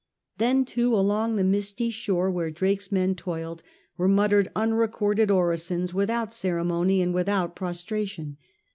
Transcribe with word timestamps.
Then, 0.39 0.65
too, 0.65 0.95
along 0.95 1.35
the 1.35 1.43
misty 1.43 1.91
shore 1.91 2.31
where 2.31 2.49
Drake's 2.49 2.91
men 2.91 3.13
toiled 3.13 3.61
were 3.97 4.07
muttered 4.07 4.47
unrecorded 4.55 5.29
orisons 5.29 5.91
"svithout 5.91 6.31
ceremony 6.31 7.03
and 7.03 7.13
without 7.13 7.55
pro 7.55 7.69
stration. 7.69 8.37